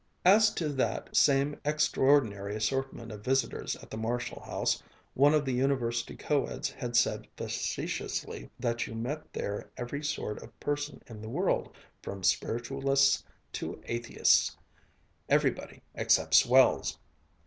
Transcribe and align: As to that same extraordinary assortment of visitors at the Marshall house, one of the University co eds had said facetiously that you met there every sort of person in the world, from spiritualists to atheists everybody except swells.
As 0.25 0.49
to 0.55 0.67
that 0.69 1.15
same 1.15 1.59
extraordinary 1.63 2.55
assortment 2.55 3.11
of 3.11 3.23
visitors 3.23 3.75
at 3.75 3.91
the 3.91 3.99
Marshall 3.99 4.39
house, 4.41 4.81
one 5.13 5.35
of 5.35 5.45
the 5.45 5.53
University 5.53 6.15
co 6.15 6.47
eds 6.47 6.71
had 6.71 6.95
said 6.95 7.27
facetiously 7.37 8.49
that 8.59 8.87
you 8.87 8.95
met 8.95 9.31
there 9.31 9.69
every 9.77 10.03
sort 10.03 10.41
of 10.41 10.59
person 10.59 11.03
in 11.05 11.21
the 11.21 11.29
world, 11.29 11.75
from 12.01 12.23
spiritualists 12.23 13.23
to 13.53 13.79
atheists 13.85 14.57
everybody 15.29 15.83
except 15.93 16.33
swells. 16.33 16.97